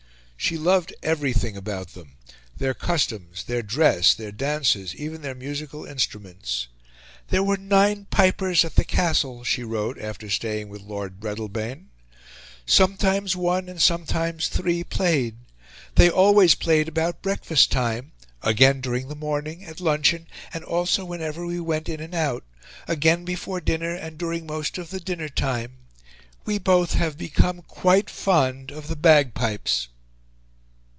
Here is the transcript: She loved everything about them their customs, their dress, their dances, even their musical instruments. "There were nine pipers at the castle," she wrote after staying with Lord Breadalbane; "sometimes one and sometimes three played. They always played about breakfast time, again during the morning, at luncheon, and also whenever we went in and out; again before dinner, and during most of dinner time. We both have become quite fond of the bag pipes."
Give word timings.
She 0.43 0.57
loved 0.57 0.93
everything 1.03 1.55
about 1.55 1.89
them 1.89 2.15
their 2.57 2.73
customs, 2.73 3.43
their 3.43 3.61
dress, 3.61 4.15
their 4.15 4.31
dances, 4.31 4.95
even 4.95 5.21
their 5.21 5.35
musical 5.35 5.85
instruments. 5.85 6.67
"There 7.27 7.43
were 7.43 7.57
nine 7.57 8.07
pipers 8.09 8.65
at 8.65 8.73
the 8.75 8.83
castle," 8.83 9.43
she 9.43 9.61
wrote 9.63 9.99
after 9.99 10.31
staying 10.31 10.69
with 10.69 10.81
Lord 10.81 11.19
Breadalbane; 11.19 11.89
"sometimes 12.65 13.35
one 13.35 13.69
and 13.69 13.79
sometimes 13.79 14.47
three 14.47 14.83
played. 14.83 15.35
They 15.93 16.09
always 16.09 16.55
played 16.55 16.87
about 16.87 17.21
breakfast 17.21 17.69
time, 17.71 18.11
again 18.41 18.81
during 18.81 19.09
the 19.09 19.15
morning, 19.15 19.63
at 19.63 19.79
luncheon, 19.79 20.25
and 20.51 20.63
also 20.63 21.05
whenever 21.05 21.45
we 21.45 21.59
went 21.59 21.87
in 21.87 21.99
and 22.01 22.15
out; 22.15 22.43
again 22.87 23.25
before 23.25 23.61
dinner, 23.61 23.93
and 23.93 24.17
during 24.17 24.47
most 24.47 24.79
of 24.79 24.89
dinner 25.05 25.29
time. 25.29 25.73
We 26.45 26.57
both 26.57 26.95
have 26.95 27.15
become 27.15 27.61
quite 27.61 28.09
fond 28.09 28.71
of 28.71 28.87
the 28.87 28.95
bag 28.97 29.35
pipes." 29.35 29.87